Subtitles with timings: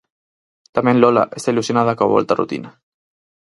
[0.75, 2.69] Tamén Lola está ilusionada coa volta á rutina.